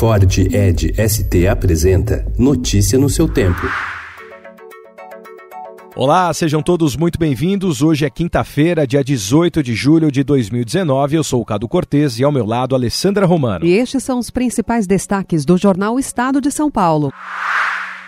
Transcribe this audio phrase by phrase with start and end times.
[0.00, 3.60] Ford Ed ST apresenta Notícia no seu tempo.
[5.94, 7.82] Olá, sejam todos muito bem-vindos.
[7.82, 11.16] Hoje é quinta-feira, dia 18 de julho de 2019.
[11.16, 13.66] Eu sou o Cado Cortês e ao meu lado Alessandra Romano.
[13.66, 17.12] E estes são os principais destaques do jornal Estado de São Paulo.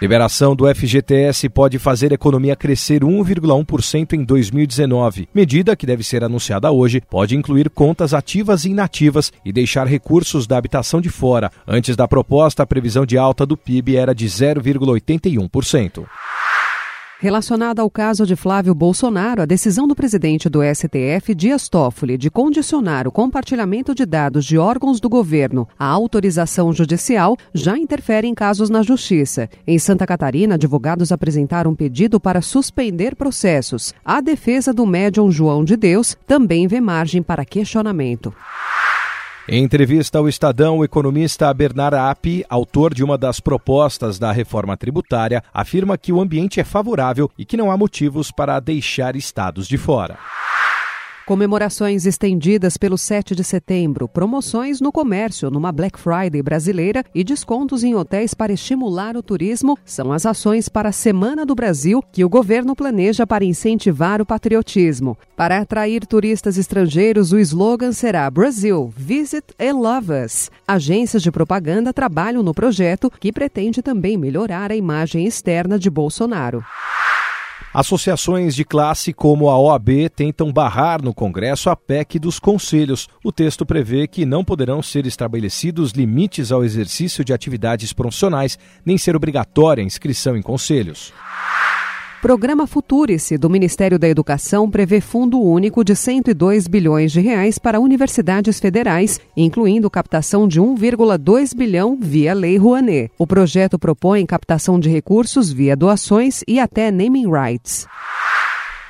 [0.00, 5.28] Liberação do FGTS pode fazer a economia crescer 1,1% em 2019.
[5.34, 10.46] Medida que deve ser anunciada hoje pode incluir contas ativas e inativas e deixar recursos
[10.46, 11.50] da habitação de fora.
[11.66, 16.06] Antes da proposta, a previsão de alta do PIB era de 0,81%.
[17.20, 22.30] Relacionada ao caso de Flávio Bolsonaro, a decisão do presidente do STF, Dias Toffoli, de
[22.30, 28.34] condicionar o compartilhamento de dados de órgãos do governo à autorização judicial já interfere em
[28.34, 29.50] casos na Justiça.
[29.66, 33.92] Em Santa Catarina, advogados apresentaram pedido para suspender processos.
[34.04, 38.32] A defesa do médium João de Deus também vê margem para questionamento.
[39.50, 44.76] Em entrevista ao Estadão, o economista Bernard Api, autor de uma das propostas da reforma
[44.76, 49.66] tributária, afirma que o ambiente é favorável e que não há motivos para deixar estados
[49.66, 50.18] de fora.
[51.28, 57.84] Comemorações estendidas pelo 7 de setembro, promoções no comércio numa Black Friday brasileira e descontos
[57.84, 62.24] em hotéis para estimular o turismo são as ações para a Semana do Brasil que
[62.24, 65.18] o governo planeja para incentivar o patriotismo.
[65.36, 70.50] Para atrair turistas estrangeiros, o slogan será Brasil, Visit and Love Us.
[70.66, 76.64] Agências de propaganda trabalham no projeto que pretende também melhorar a imagem externa de Bolsonaro.
[77.72, 83.08] Associações de classe como a OAB tentam barrar no Congresso a PEC dos conselhos.
[83.22, 88.96] O texto prevê que não poderão ser estabelecidos limites ao exercício de atividades profissionais, nem
[88.96, 91.12] ser obrigatória a inscrição em conselhos.
[92.20, 97.78] Programa Futurice do Ministério da Educação prevê fundo único de 102 bilhões de reais para
[97.78, 103.12] universidades federais, incluindo captação de 1,2 bilhão via Lei Rouanet.
[103.16, 107.86] O projeto propõe captação de recursos via doações e até naming rights.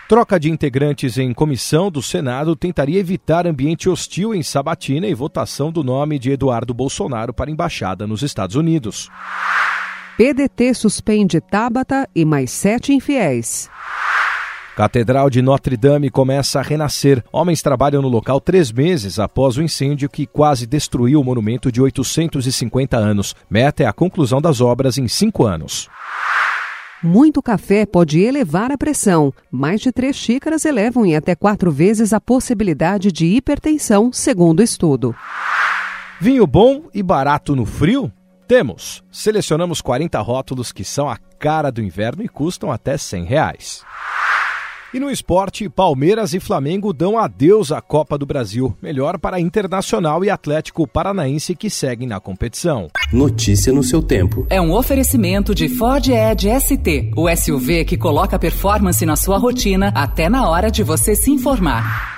[0.08, 5.70] Troca de integrantes em comissão do Senado tentaria evitar ambiente hostil em sabatina e votação
[5.70, 9.11] do nome de Eduardo Bolsonaro para embaixada nos Estados Unidos.
[10.18, 13.70] PDT suspende Tabata e mais sete infiéis.
[14.77, 17.23] Catedral de Notre Dame começa a renascer.
[17.30, 21.80] Homens trabalham no local três meses após o incêndio que quase destruiu o monumento de
[21.80, 23.33] 850 anos.
[23.48, 25.89] Meta é a conclusão das obras em cinco anos.
[27.00, 29.33] Muito café pode elevar a pressão.
[29.52, 35.14] Mais de três xícaras elevam em até quatro vezes a possibilidade de hipertensão, segundo estudo.
[36.20, 38.12] Vinho bom e barato no frio?
[38.48, 39.05] Temos.
[39.13, 43.83] Selecionamos 40 rótulos que são a cara do inverno e custam até 100 reais.
[44.92, 48.75] E no esporte, Palmeiras e Flamengo dão adeus à Copa do Brasil.
[48.81, 52.89] Melhor para Internacional e Atlético Paranaense que seguem na competição.
[53.13, 54.47] Notícia no seu tempo.
[54.48, 59.92] É um oferecimento de Ford Edge ST, o SUV que coloca performance na sua rotina
[59.95, 62.17] até na hora de você se informar.